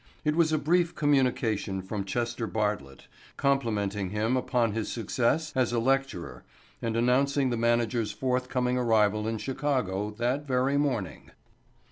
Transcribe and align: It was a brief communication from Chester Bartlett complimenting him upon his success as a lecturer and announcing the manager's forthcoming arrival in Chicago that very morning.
It 0.25 0.35
was 0.35 0.51
a 0.51 0.57
brief 0.57 0.95
communication 0.95 1.83
from 1.83 2.05
Chester 2.05 2.47
Bartlett 2.47 3.05
complimenting 3.37 4.09
him 4.09 4.35
upon 4.35 4.71
his 4.71 4.91
success 4.91 5.53
as 5.55 5.71
a 5.71 5.77
lecturer 5.77 6.43
and 6.81 6.97
announcing 6.97 7.51
the 7.51 7.55
manager's 7.55 8.11
forthcoming 8.11 8.79
arrival 8.79 9.27
in 9.27 9.37
Chicago 9.37 10.09
that 10.17 10.47
very 10.47 10.75
morning. 10.75 11.29